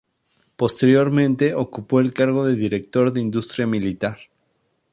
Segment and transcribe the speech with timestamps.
[0.55, 4.17] Posteriormente ocupó el cargo de Director de Industria Militar.